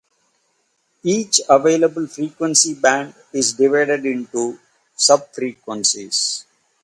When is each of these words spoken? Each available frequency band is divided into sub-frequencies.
Each 1.03 1.41
available 1.47 2.07
frequency 2.07 2.73
band 2.73 3.13
is 3.33 3.53
divided 3.53 4.03
into 4.03 4.59
sub-frequencies. 4.95 6.47